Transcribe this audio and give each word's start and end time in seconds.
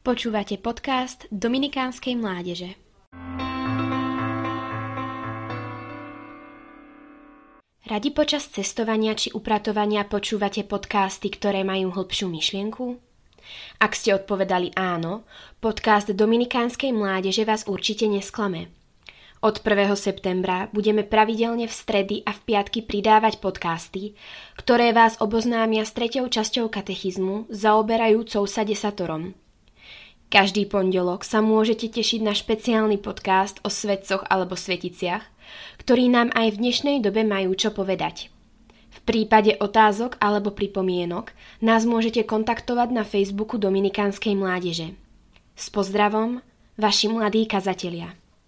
Počúvate 0.00 0.56
podcast 0.56 1.28
Dominikánskej 1.28 2.16
mládeže. 2.16 2.72
Radi 7.84 8.08
počas 8.08 8.48
cestovania 8.48 9.12
či 9.12 9.28
upratovania 9.36 10.08
počúvate 10.08 10.64
podcasty, 10.64 11.28
ktoré 11.28 11.68
majú 11.68 11.92
hĺbšiu 11.92 12.32
myšlienku? 12.32 12.96
Ak 13.76 13.92
ste 13.92 14.16
odpovedali 14.16 14.72
áno, 14.72 15.28
podcast 15.60 16.08
Dominikánskej 16.08 16.96
mládeže 16.96 17.44
vás 17.44 17.68
určite 17.68 18.08
nesklame. 18.08 18.72
Od 19.44 19.60
1. 19.60 19.84
septembra 20.00 20.72
budeme 20.72 21.04
pravidelne 21.04 21.68
v 21.68 21.76
stredy 21.76 22.16
a 22.24 22.32
v 22.32 22.40
piatky 22.48 22.88
pridávať 22.88 23.36
podcasty, 23.36 24.16
ktoré 24.56 24.96
vás 24.96 25.20
oboznámia 25.20 25.84
s 25.84 25.92
treťou 25.92 26.32
časťou 26.32 26.72
katechizmu 26.72 27.52
zaoberajúcou 27.52 28.48
sa 28.48 28.64
desatorom– 28.64 29.36
každý 30.30 30.70
pondelok 30.70 31.26
sa 31.26 31.42
môžete 31.42 31.90
tešiť 31.90 32.22
na 32.22 32.38
špeciálny 32.38 33.02
podcast 33.02 33.58
o 33.66 33.68
svetcoch 33.68 34.22
alebo 34.30 34.54
sveticiach, 34.54 35.26
ktorí 35.82 36.06
nám 36.06 36.30
aj 36.38 36.54
v 36.54 36.60
dnešnej 36.62 36.96
dobe 37.02 37.26
majú 37.26 37.58
čo 37.58 37.74
povedať. 37.74 38.30
V 38.90 38.98
prípade 39.02 39.58
otázok 39.58 40.14
alebo 40.22 40.54
pripomienok 40.54 41.34
nás 41.58 41.82
môžete 41.82 42.22
kontaktovať 42.22 42.88
na 42.94 43.02
Facebooku 43.02 43.58
Dominikánskej 43.58 44.38
mládeže. 44.38 44.94
S 45.58 45.66
pozdravom, 45.74 46.46
vaši 46.78 47.10
mladí 47.10 47.50
kazatelia. 47.50 48.19